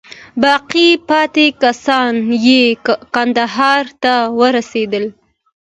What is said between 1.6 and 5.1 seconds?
کسان یې کندهار ته ورسېدل.